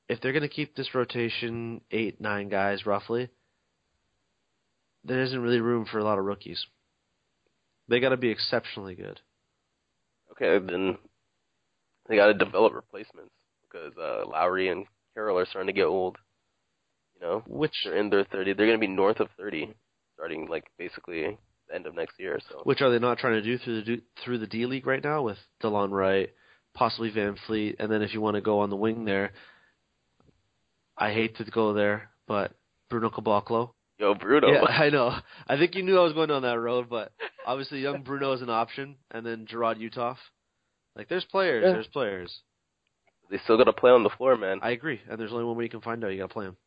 [0.07, 3.29] if they're going to keep this rotation eight nine guys roughly,
[5.03, 6.63] there isn't really room for a lot of rookies.
[7.87, 9.19] They got to be exceptionally good.
[10.41, 10.97] Okay, then
[12.07, 13.31] they got to develop replacements
[13.63, 16.17] because uh, Lowry and Carroll are starting to get old.
[17.15, 18.53] You know, Which they're in their 30.
[18.53, 19.73] They're going to be north of 30,
[20.15, 22.39] starting like basically the end of next year.
[22.49, 25.03] So Which are they not trying to do through the through the D League right
[25.03, 26.29] now with Delon Wright,
[26.73, 29.33] possibly Van Fleet, and then if you want to go on the wing there,
[30.97, 32.53] I hate to go there, but
[32.89, 33.71] Bruno Caboclo.
[33.99, 34.47] Yo, Bruno.
[34.51, 35.13] Yeah, I know.
[35.47, 37.11] I think you knew I was going down that road, but
[37.45, 40.15] obviously young Bruno is an option, and then Jarrod Uthoff.
[40.95, 41.73] Like there's players, Yeah.
[41.73, 42.41] there's players.
[43.29, 44.59] they still got to play on the floor, man.
[44.63, 46.11] I agree, and there's only one way you can find out.
[46.11, 46.57] You got to play them.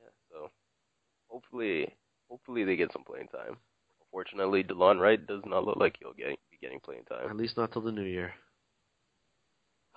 [0.00, 0.50] Yeah, so
[1.28, 1.92] hopefully,
[2.30, 3.56] hopefully they get some playing time.
[4.00, 7.28] Unfortunately, Delon Wright does not look like he'll get be getting playing time.
[7.28, 8.32] At least not till the new year.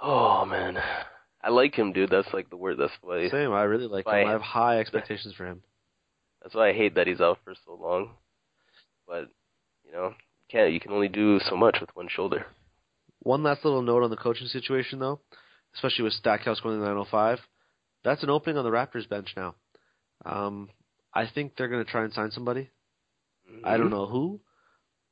[0.01, 0.77] Oh man,
[1.43, 2.09] I like him, dude.
[2.09, 2.77] That's like the word.
[2.79, 3.29] That's why.
[3.29, 3.51] Same.
[3.53, 4.27] I really like Why- him.
[4.27, 5.61] I have high expectations for him.
[6.47, 8.11] That's why I hate that he's out for so long.
[9.05, 9.27] But
[9.83, 10.71] you know, you can't.
[10.71, 12.45] You can only do so much with one shoulder.
[13.19, 15.19] One last little note on the coaching situation, though,
[15.75, 17.39] especially with Stackhouse going to 905.
[18.05, 19.55] That's an opening on the Raptors bench now.
[20.25, 20.69] Um,
[21.13, 22.69] I think they're going to try and sign somebody.
[23.65, 23.79] I Mm-hmm.
[23.81, 24.39] don't know who,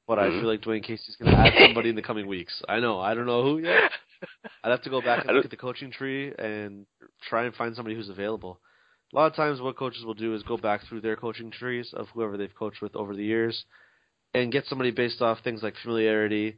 [0.08, 0.39] but I Mhm.
[0.39, 2.63] feel like Dwane Casey's going to add somebody in the coming weeks.
[2.69, 3.02] I know.
[3.02, 3.91] I don't know who yet.
[4.63, 6.86] I'd have to go back and look at the coaching tree and
[7.28, 8.62] try and find somebody who's available.
[9.15, 11.93] A lot of times, what coaches will do is go back through their coaching trees
[11.93, 13.63] of whoever they've coached with over the years,
[14.34, 16.58] and get somebody based off things like familiarity,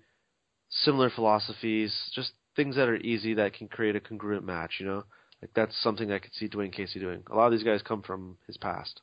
[0.68, 4.78] similar philosophies, just things that are easy that can create a congruent match.
[4.80, 5.04] You know,
[5.40, 7.22] like that's something I could see Dwane Casey doing.
[7.30, 9.02] A lot of these guys come from his past.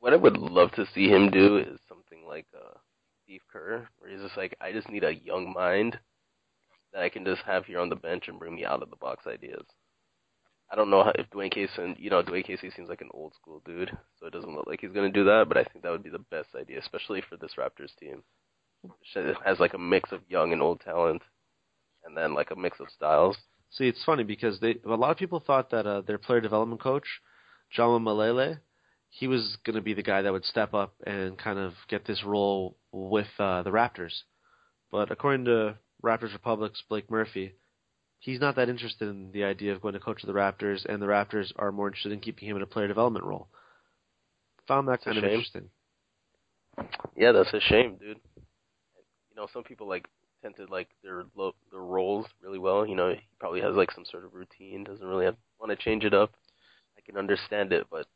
[0.00, 2.78] What I would love to see him do is something like uh,
[3.24, 5.98] Steve Kerr, where he's just like, I just need a young mind
[6.94, 8.96] that I can just have here on the bench and bring me out of the
[8.96, 9.66] box ideas.
[10.74, 13.62] I don't know if Dwane Casey, you know, Dwane Casey seems like an old school
[13.64, 15.44] dude, so it doesn't look like he's gonna do that.
[15.46, 18.24] But I think that would be the best idea, especially for this Raptors team.
[19.14, 21.22] It has like a mix of young and old talent,
[22.04, 23.36] and then like a mix of styles.
[23.70, 26.82] See, it's funny because they a lot of people thought that uh, their player development
[26.82, 27.06] coach,
[27.70, 28.58] Jama Mahlalela,
[29.10, 32.04] he was going to be the guy that would step up and kind of get
[32.04, 34.22] this role with uh, the Raptors.
[34.90, 37.52] But according to Raptors Republic's Blake Murphy,
[38.24, 41.06] he's not that interested in the idea of going to coach the Raptors, and the
[41.06, 43.48] Raptors are more interested in keeping him in a player development role.
[44.66, 45.30] Found that kind of shame.
[45.30, 45.68] interesting.
[47.16, 48.18] Yeah, that's a shame, dude.
[48.36, 50.06] You know, some people like
[50.42, 52.86] tend to like their lo- their roles really well.
[52.86, 54.84] You know, he probably has like some sort of routine.
[54.84, 56.32] Doesn't really have, want to change it up.
[56.96, 58.06] I can understand it, but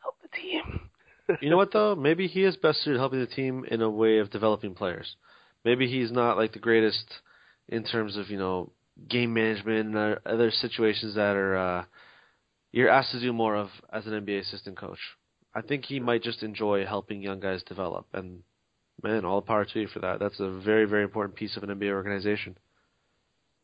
[0.00, 0.88] help the team.
[1.40, 1.96] you know what though?
[1.96, 5.16] Maybe he is best suited helping the team in a way of developing players.
[5.64, 7.04] Maybe he's not like the greatest
[7.68, 8.70] in terms of you know
[9.08, 11.84] game management and other situations that are uh,
[12.72, 14.98] you're asked to do more of as an NBA assistant coach.
[15.54, 18.42] I think he might just enjoy helping young guys develop, and
[19.02, 20.20] man, all the power to you for that.
[20.20, 22.56] That's a very very important piece of an NBA organization.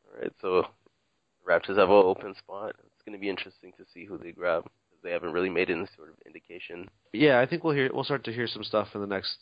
[0.07, 0.67] All right, so
[1.47, 2.75] Raptors have an open spot.
[2.85, 5.71] It's going to be interesting to see who they grab because they haven't really made
[5.71, 6.89] any sort of indication.
[7.13, 9.37] Yeah, I think we'll hear we'll start to hear some stuff in the next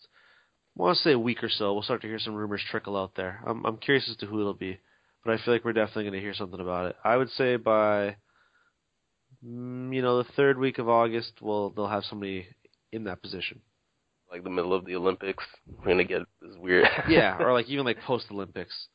[0.77, 1.73] I want to say a week or so.
[1.75, 3.41] We'll start to hear some rumors trickle out there.
[3.47, 4.79] I'm I'm curious as to who it'll be,
[5.25, 6.97] but I feel like we're definitely going to hear something about it.
[7.05, 8.17] I would say by
[9.45, 12.47] mm, you know the third week of August, we'll they'll have somebody
[12.93, 13.61] in that position.
[14.31, 16.87] Like the middle of the Olympics, we're going to get this weird.
[17.09, 18.89] Yeah, or like even like post Olympics,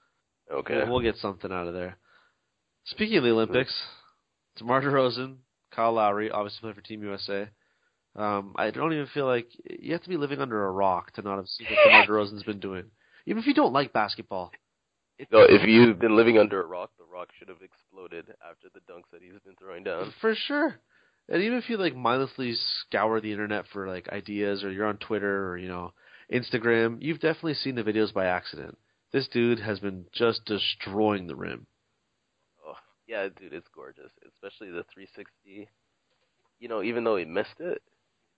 [0.52, 0.78] okay.
[0.78, 1.98] we'll, we'll get something out of there.
[2.86, 3.74] Speaking of the Olympics,
[4.58, 5.38] DeMar DeRozan,
[5.72, 7.50] Kyle Lowry, obviously played for Team USA.
[8.16, 11.22] Um, I don't even feel like you have to be living under a rock to
[11.22, 12.86] not have seen what DeMar DeRozan's been doing.
[13.28, 14.52] Even if you don't like basketball.
[15.32, 18.82] No, if you've been living under a rock, the rock should have exploded after the
[18.92, 20.14] dunks that he's been throwing down.
[20.22, 20.80] For sure.
[21.30, 24.98] And even if you like mindlessly scour the internet for like ideas or you're on
[24.98, 25.92] Twitter or, you know,
[26.32, 28.78] Instagram, you've definitely seen the videos by accident.
[29.12, 31.66] This dude has been just destroying the rim.
[32.66, 32.76] Oh,
[33.08, 34.12] yeah, dude, it's gorgeous.
[34.26, 35.68] Especially the 360.
[36.60, 37.82] You know, even though he missed it, it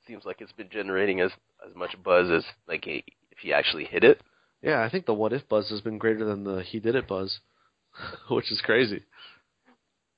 [0.07, 1.31] seems like it's been generating as
[1.67, 4.21] as much buzz as like he, if he actually hit it.
[4.61, 7.07] Yeah, I think the what if buzz has been greater than the he did it
[7.07, 7.39] buzz,
[8.29, 9.03] which is crazy.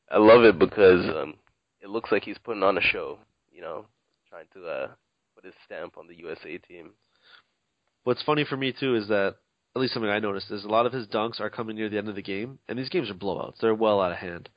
[0.10, 1.36] I love it because um,
[1.82, 3.20] it looks like he's putting on a show.
[3.52, 3.86] You know,
[4.30, 4.88] trying to uh,
[5.36, 6.92] put his stamp on the USA team.
[8.04, 9.36] What's funny for me too is that
[9.76, 11.98] at least something I noticed is a lot of his dunks are coming near the
[11.98, 13.58] end of the game, and these games are blowouts.
[13.62, 14.50] They're well out of hand,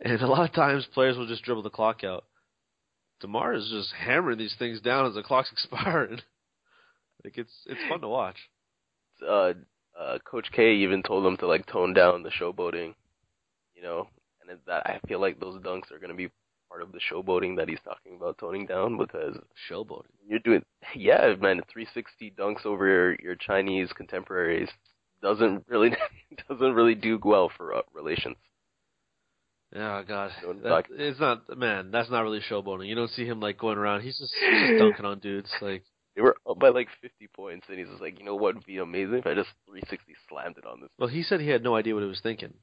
[0.00, 2.24] and a lot of times players will just dribble the clock out.
[3.20, 6.20] Demar is just hammering these things down as the clock's expiring.
[7.24, 8.36] like it's it's fun to watch.
[9.22, 9.52] Uh,
[9.98, 12.94] uh, Coach K even told them to like tone down the showboating.
[13.74, 14.08] You know,
[14.40, 16.30] and that I feel like those dunks are gonna be
[16.68, 19.36] part of the showboating that he's talking about toning down because
[19.70, 20.10] Showboating.
[20.28, 24.68] you're doing yeah man 360 dunks over your, your Chinese contemporaries
[25.22, 25.90] doesn't really
[26.48, 28.36] doesn't really do well for uh, relations.
[29.74, 30.30] Oh God,
[30.62, 31.90] that, it's not man.
[31.90, 32.86] That's not really showboating.
[32.86, 34.02] You don't see him like going around.
[34.02, 35.50] He's just he's just dunking on dudes.
[35.60, 35.82] Like
[36.16, 38.64] They were up by like 50 points, and he's just like, you know what would
[38.66, 40.88] be amazing if I just 360 slammed it on this.
[40.98, 42.54] well, he said he had no idea what he was thinking.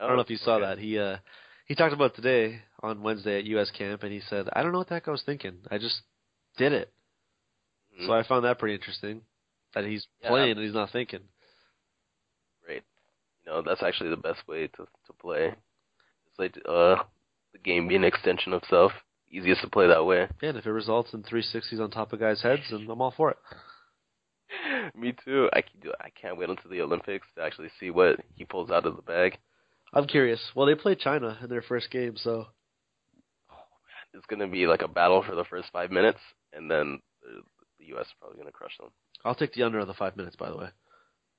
[0.00, 0.78] I don't know if you saw that.
[0.78, 1.18] He uh
[1.66, 4.78] he talked about today on Wednesday at US camp and he said, I don't know
[4.78, 5.58] what the heck I was thinking.
[5.70, 6.02] I just
[6.56, 6.92] did it.
[7.98, 8.06] Mhm.
[8.06, 9.22] So I found that pretty interesting.
[9.74, 10.28] That he's Yeah.
[10.30, 11.20] playing and he's not thinking.
[12.64, 12.82] Great.
[13.44, 15.46] You know, that's actually the best way to to play.
[16.26, 17.02] It's like uh
[17.52, 18.92] the game being an extension of self.
[19.34, 20.28] Easiest to play that way.
[20.40, 23.00] Yeah, and if it results in three sixties on top of guys' heads, then I'm
[23.02, 23.36] all for it.
[24.96, 25.48] Me too.
[25.52, 25.92] I can do.
[26.00, 29.02] I can't wait until the Olympics to actually see what he pulls out of the
[29.02, 29.38] bag.
[29.92, 30.40] I'm curious.
[30.54, 32.46] Well they played China in their first game, so
[33.50, 36.20] oh, man, It's gonna be like a battle for the first five minutes,
[36.52, 38.06] and then the, U.S.
[38.06, 38.90] is probably gonna crush them.
[39.24, 40.68] I'll take the under on the five minutes by the way.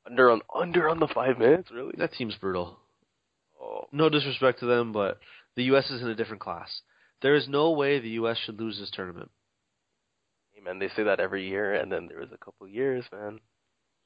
[0.06, 1.96] Under on under on the five minutes, really?
[1.98, 2.78] That team's brutal.
[3.62, 5.20] Oh, No disrespect to them, but
[5.56, 6.82] the US is in a different class.
[7.22, 9.32] There is no way the US should lose this tournament.
[10.54, 13.40] hey man, they say that every year, and then there was a couple years, man.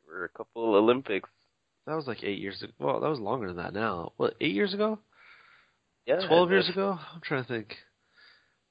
[0.06, 1.30] There were a couple Olympics.
[1.86, 2.72] That was like eight years ago.
[2.80, 4.14] Well, that was longer than that now.
[4.18, 5.00] What, eight years ago?
[6.06, 6.98] Yeah, Twelve years ago?
[7.14, 7.76] I'm trying to think.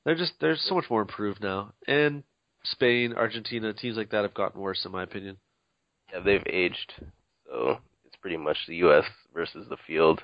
[0.05, 1.73] They're just they're so much more improved now.
[1.87, 2.23] And
[2.65, 5.37] Spain, Argentina, teams like that have gotten worse in my opinion.
[6.13, 6.95] Yeah, they've aged,
[7.47, 9.05] so it's pretty much the U.S.
[9.35, 10.23] versus the field.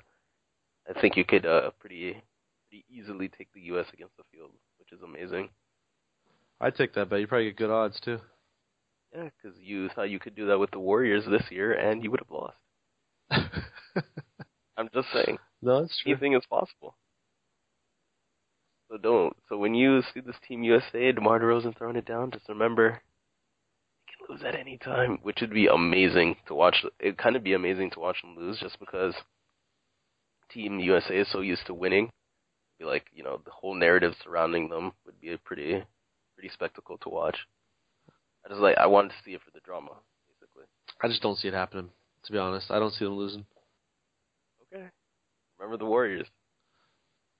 [0.89, 2.23] I think you could uh, pretty
[2.75, 3.87] pretty easily take the U.S.
[3.93, 5.49] against the field, which is amazing.
[6.61, 7.21] I'd take that bet.
[7.21, 8.19] You probably get good odds too.
[9.15, 12.11] Yeah, because you thought you could do that with the Warriors this year, and you
[12.11, 12.57] would have lost.
[14.77, 16.13] I'm just saying, no, that's true.
[16.13, 16.97] anything is possible.
[18.91, 19.37] So don't.
[19.49, 23.01] So when you see this Team USA, DeMar DeRozan throwing it down, just remember,
[24.07, 26.85] they can lose at any time, which would be amazing to watch.
[26.99, 29.15] It'd kind of be amazing to watch them lose, just because
[30.51, 32.11] Team USA is so used to winning.
[32.79, 35.83] Be like, you know, the whole narrative surrounding them would be a pretty,
[36.35, 37.37] pretty spectacle to watch.
[38.45, 39.93] I just like, I wanted to see it for the drama,
[40.29, 40.65] basically.
[41.03, 41.91] I just don't see it happening.
[42.25, 43.47] To be honest, I don't see them losing.
[44.73, 44.87] Okay.
[45.59, 46.27] Remember the Warriors.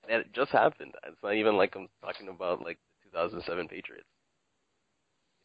[0.07, 0.93] And it just happened.
[1.05, 4.07] It's not even like I'm talking about like the 2007 Patriots.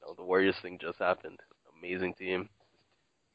[0.00, 1.40] You know, the Warriors thing just happened.
[1.78, 2.48] Amazing team.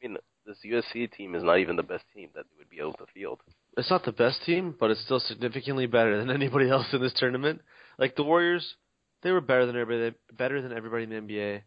[0.02, 2.80] I mean, this USC team is not even the best team that they would be
[2.80, 3.40] able to field.
[3.78, 7.14] It's not the best team, but it's still significantly better than anybody else in this
[7.16, 7.62] tournament.
[7.98, 8.76] Like the Warriors,
[9.24, 11.62] they were better than everybody, better than everybody in the NBA.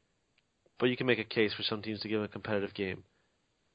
[0.78, 3.04] But you can make a case for some teams to give a competitive game.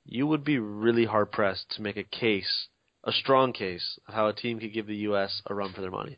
[0.06, 2.68] You would be really hard pressed to make a case,
[3.04, 5.42] a strong case, of how a team could give the U.S.
[5.48, 6.18] a run for their money.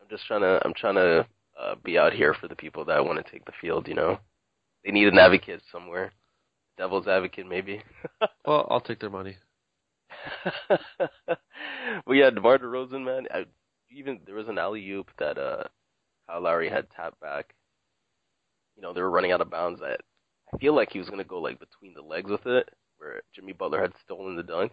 [0.00, 1.26] I'm just trying to I'm trying to
[1.60, 3.88] uh, be out here for the people that want to take the field.
[3.88, 4.18] You know,
[4.84, 6.12] they need an advocate somewhere.
[6.76, 7.82] Devil's advocate, maybe.
[8.46, 9.36] Well, I'll take their money.
[12.06, 13.26] well, yeah, DeMar DeRozan, man.
[13.32, 13.44] I,
[13.90, 15.64] even there was an alley oop that uh,
[16.26, 17.54] Kyle Lowry had tapped back.
[18.76, 19.80] You know, they were running out of bounds.
[19.80, 20.00] That
[20.52, 23.52] I feel like he was gonna go like between the legs with it, where Jimmy
[23.52, 24.72] Butler had stolen the dunk.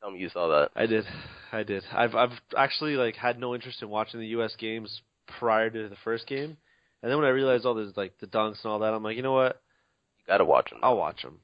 [0.00, 0.70] Tell me you saw that.
[0.76, 1.06] I did,
[1.52, 1.84] I did.
[1.92, 4.54] I've I've actually like had no interest in watching the U.S.
[4.58, 5.02] games
[5.38, 6.56] prior to the first game,
[7.02, 9.16] and then when I realized all this like the dunks and all that, I'm like,
[9.16, 9.62] you know what?
[10.26, 10.78] Gotta watch him.
[10.82, 11.38] I'll watch them.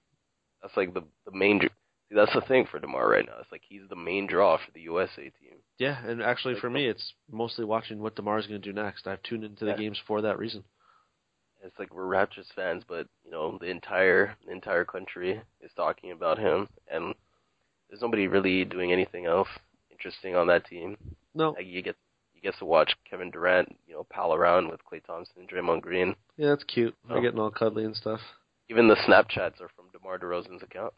[0.63, 1.61] That's like the the main.
[1.61, 3.35] See, that's the thing for Demar right now.
[3.41, 5.59] It's like he's the main draw for the USA team.
[5.79, 9.07] Yeah, and actually Like, for me, it's mostly watching what Demar's going to do next.
[9.07, 9.77] I've tuned into the Yeah.
[9.77, 10.65] games for that reason.
[11.63, 16.11] It's like we're Raptors fans, but you know the entire the entire country is talking
[16.13, 17.15] about him, and
[17.89, 19.49] there's nobody really doing anything else
[19.91, 20.97] interesting on that team.
[21.35, 21.97] No, Like you get
[22.35, 25.83] you get to watch Kevin Durant, you know, pal around with Klay Thompson and Draymond
[25.83, 26.17] Green.
[26.39, 26.97] yeah, that's cute.
[27.07, 27.21] They're Oh.
[27.21, 28.21] getting all cuddly and stuff.
[28.71, 30.95] Even the Snapchats are from DeMar DeRozan's account.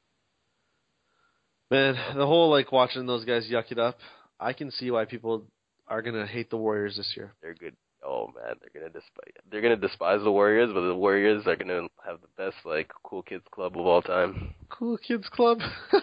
[1.71, 3.97] Man, the whole like watching those guys yuck it up.
[4.39, 5.47] I can see why people
[5.89, 7.33] are gonna hate the Warriors this year.
[7.41, 7.75] They're good.
[8.05, 11.89] Oh man, they're gonna despise they're gonna despise the Warriors, but the Warriors are gonna
[12.05, 14.53] have the best like cool kids club of all time.
[14.69, 15.61] Cool Kids Club.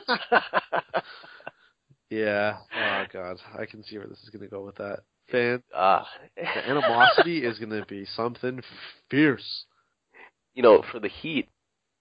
[2.10, 2.58] yeah.
[2.76, 5.02] Oh god, I can see where this is gonna go with that.
[5.32, 8.64] Fan, ah, the animosity is gonna be something
[9.12, 9.66] fierce.
[10.56, 11.48] you know, for the Heat,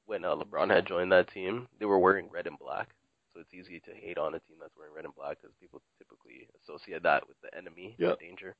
[0.09, 2.88] when uh, LeBron had joined that team, they were wearing red and black.
[3.33, 5.83] So it's easy to hate on a team that's wearing red and black because people
[5.99, 8.57] typically associate that with the enemy, the danger.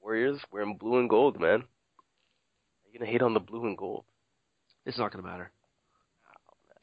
[0.00, 1.60] Warriors wearing blue and gold, man.
[1.60, 4.04] Are you gonna hate on the blue and gold?
[4.86, 5.50] It's not gonna matter.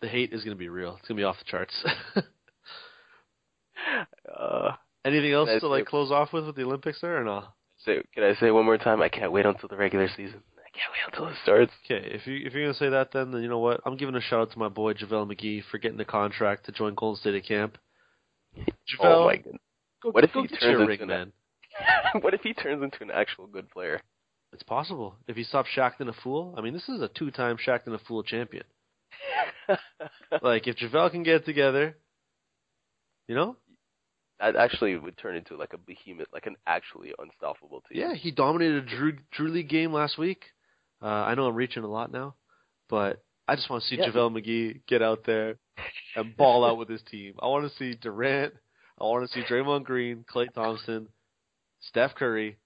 [0.01, 0.95] The hate is gonna be real.
[0.99, 1.73] It's gonna be off the charts.
[4.33, 4.71] Uh,
[5.05, 7.43] Anything else That's to like close off with with the Olympics there or no?
[7.85, 9.01] say, can I say one more time?
[9.01, 10.41] I can't wait until the regular season.
[10.75, 11.71] I can't wait until it starts.
[11.85, 13.81] Okay, if you if you're gonna say that, then then you know what?
[13.85, 16.71] I'm giving a shout out to my boy JaVale McGee for getting the contract to
[16.71, 17.77] join Golden State at camp.
[18.57, 18.65] JaVale,
[19.01, 19.61] oh my goodness.
[20.03, 21.31] go, What if go he turns into ring, an- man?
[22.21, 24.01] what if he turns into an actual good player?
[24.53, 26.55] It's possible if he stops Shaqtin' a fool.
[26.57, 28.63] I mean, this is a two-time Shaqtin' a fool champion.
[30.41, 31.97] Like if JaVale can get it together,
[33.27, 33.55] you know,
[34.39, 38.01] that actually would turn into like a behemoth, like an actually unstoppable team.
[38.01, 40.43] yeah, he dominated a Drew Drew League game last week.
[41.01, 42.35] Uh, I know I'm reaching a lot now,
[42.89, 44.09] but I just want to see Yeah.
[44.09, 45.57] JaVale McGee get out there
[46.15, 47.35] and ball out with his team.
[47.41, 48.53] I want to see Durant.
[48.99, 51.07] I want to see Draymond Green, Klay Thompson,
[51.81, 52.57] Steph Curry,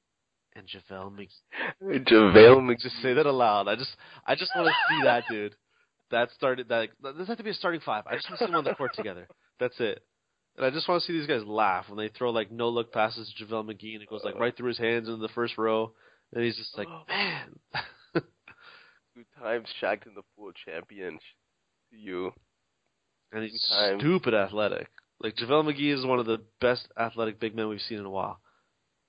[0.55, 2.05] and JaVale McGee.
[2.05, 2.79] JaVale McGee.
[2.81, 3.67] Just say that aloud.
[3.67, 5.55] I just, I just want to see that dude.
[6.11, 6.69] That started.
[6.69, 8.03] That that doesn't have to be a starting five.
[8.07, 9.27] I just want to see them on the court together.
[9.59, 10.03] That's it.
[10.57, 12.91] And I just want to see these guys laugh when they throw like no look
[12.91, 15.57] passes to JaVale McGee and it goes like right through his hands into the first
[15.57, 15.93] row,
[16.33, 17.59] and he's just like, man.
[19.39, 21.19] Times Shaq in the full champion
[21.91, 22.31] to you.
[23.31, 24.01] and he's times.
[24.01, 24.87] stupid athletic.
[25.21, 28.09] Like JaVale McGee is one of the best athletic big men we've seen in a
[28.09, 28.39] while.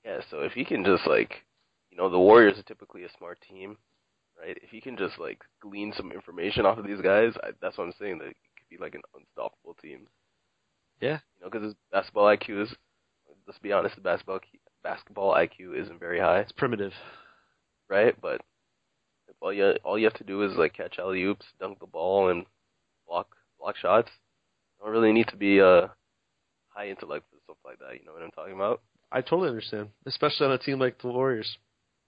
[0.05, 1.45] Yeah, so if he can just like,
[1.91, 3.77] you know, the Warriors are typically a smart team,
[4.41, 4.57] right?
[4.63, 7.85] If he can just like glean some information off of these guys, I, that's what
[7.85, 8.19] I'm saying.
[8.19, 10.07] That it could be like an unstoppable team.
[11.01, 11.19] Yeah.
[11.39, 12.75] You know, because his basketball IQ is,
[13.47, 14.41] let's be honest, the basketball
[14.83, 16.93] basketball IQ isn't very high, It's primitive.
[17.89, 18.15] right?
[18.21, 18.41] But
[19.41, 22.29] all you all you have to do is like catch alley oops, dunk the ball,
[22.29, 22.45] and
[23.09, 24.11] block block shots.
[24.79, 25.89] You don't really need to be uh
[26.69, 27.99] high intellect for stuff like that.
[27.99, 28.81] You know what I'm talking about?
[29.13, 31.59] I totally understand, especially on a team like the Warriors.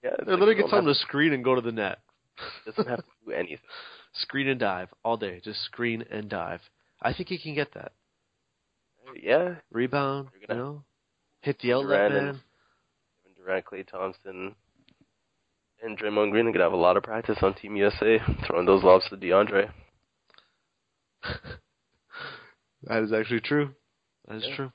[0.04, 1.98] Yeah, it's They like literally get time to screen and go to the net.
[2.66, 3.58] doesn't have to do anything.
[4.14, 5.40] screen and dive all day.
[5.44, 6.60] Just screen and dive.
[7.00, 7.92] I think he can get that.
[9.20, 10.84] Yeah, Rebound, you know,
[11.40, 12.40] hit the outlet Durant and- man.
[13.24, 14.54] Kevin Durant, Klay Thompson,
[15.82, 18.82] and Draymond Green are gonna have a lot of practice on Team USA throwing those
[18.84, 19.70] lobs to DeAndre.
[22.84, 23.70] that is actually true.
[24.28, 24.56] That is Yeah.
[24.56, 24.72] true.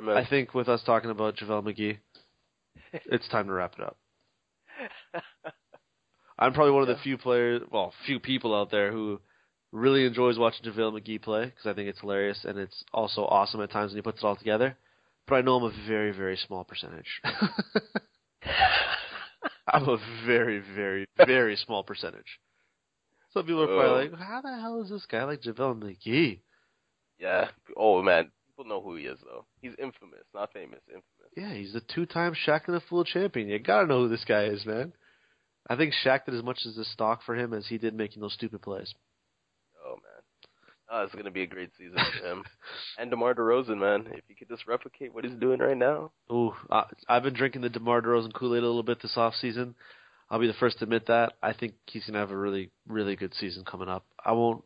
[0.00, 0.16] Man?
[0.16, 1.98] I think with us talking about JaVale McGee,
[3.06, 3.96] it's time to wrap it up.
[6.38, 9.20] I'm probably one of the few players, well, few people out there who
[9.72, 13.60] really enjoys watching JaVale McGee play because I think it's hilarious and it's also awesome
[13.62, 14.76] at times when he puts it all together.
[15.26, 17.20] But I know I'm a very, very small percentage.
[19.74, 22.38] I'm a very, very, very small percentage.
[23.32, 23.80] Some people are Oh.
[23.80, 26.40] probably like, "How the hell is this guy like JaVale McGee?"
[27.18, 27.50] yeah.
[27.76, 29.46] Oh man, people know who he is though.
[29.60, 31.04] He's infamous, not famous, infamous.
[31.36, 33.48] Yeah, he's the two-time Shaqtin' a Fool champion.
[33.48, 34.92] You gotta know who this guy is, man.
[35.68, 38.20] I think Shaq did as much as the stock for him as he did making
[38.22, 38.94] those stupid plays.
[40.90, 42.44] Oh it's gonna be a great season for him.
[42.98, 46.12] and DeMar DeRozan, man, if he could just replicate what he's doing right now.
[46.30, 49.74] Ooh, I, I've been drinking the DeMar DeRozan Kool-Aid a little bit this off season.
[50.30, 51.34] I'll be the first to admit that.
[51.42, 54.04] I think he's gonna have a really, really good season coming up.
[54.24, 54.64] I won't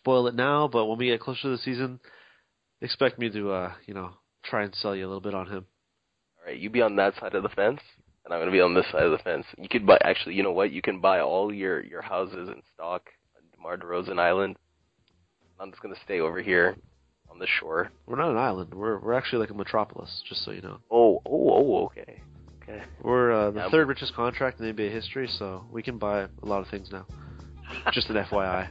[0.00, 2.00] spoil it now, but when we get closer to the season,
[2.80, 4.10] expect me to, uh, you know,
[4.44, 5.66] try and sell you a little bit on him.
[6.38, 7.80] All right, you be on that side of the fence,
[8.24, 9.46] and I'm gonna be on this side of the fence.
[9.56, 9.98] You could buy.
[10.02, 10.72] Actually, you know what?
[10.72, 14.56] You can buy all your your houses in stock on DeMar DeRozan Island.
[15.60, 16.76] I'm just gonna stay over here
[17.30, 17.90] on the shore.
[18.06, 18.74] We're not an island.
[18.74, 20.78] We're we're actually like a metropolis, just so you know.
[20.90, 22.22] Oh, oh, oh, okay,
[22.62, 22.82] okay.
[23.02, 26.46] We're uh, the Yeah, third richest contract in NBA history, so we can buy a
[26.46, 27.06] lot of things now.
[27.92, 28.68] Just an FYI.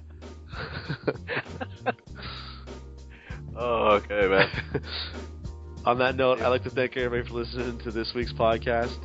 [3.56, 4.50] oh, okay, man.
[5.86, 8.98] On that note, I'd like to thank everybody for listening to this week's podcast.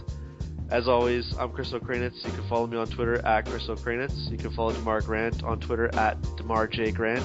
[0.70, 2.24] As always, I'm Chris Okrainetz.
[2.24, 4.30] You can follow me on Twitter at Chris Okrainetz.
[4.30, 6.90] You can follow Demar Grant on Twitter at Demar J.
[6.90, 7.22] Grant.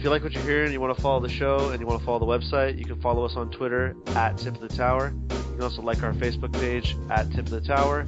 [0.00, 2.00] If you like what you're hearing, you want to follow the show, and you want
[2.00, 5.12] to follow the website, you can follow us on Twitter at Tip of the Tower.
[5.28, 8.06] You can also like our Facebook page at Tip of the Tower.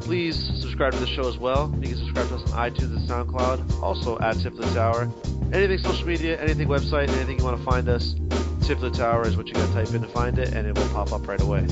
[0.00, 1.74] Please subscribe to the show as well.
[1.80, 5.10] You can subscribe to us on iTunes and SoundCloud, also at Tip of the Tower.
[5.52, 8.14] Anything social media, anything website, anything you want to find us,
[8.62, 10.68] Tip of the Tower is what you got to type in to find it, and
[10.68, 11.66] it will pop up right away.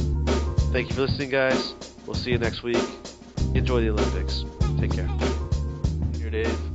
[0.73, 1.73] Thank you for listening, guys.
[2.05, 2.83] We'll see you next week.
[3.55, 4.45] Enjoy the Olympics.
[4.81, 5.09] Take care.
[6.19, 6.68] Here is.